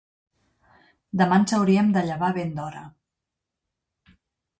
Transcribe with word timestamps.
Demà 1.21 1.37
ens 1.41 1.53
hauríem 1.57 1.91
de 1.97 2.03
llevar 2.07 2.31
ben 2.39 2.55
d'hora. 2.61 2.81